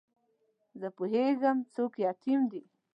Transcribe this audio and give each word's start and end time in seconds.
زه 0.79 0.87
پوهېږم 0.97 1.57
څوک 1.73 1.93
یتیم 2.05 2.41
دی. 2.51 2.63